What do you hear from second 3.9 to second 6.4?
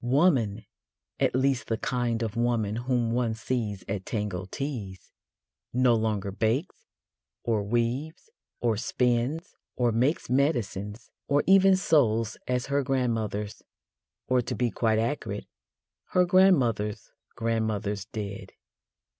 Tango Teas no longer